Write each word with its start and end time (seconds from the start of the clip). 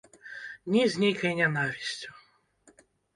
Не 0.75 0.83
з 0.93 1.03
нейкай 1.03 1.33
нянавісцю. 1.41 2.09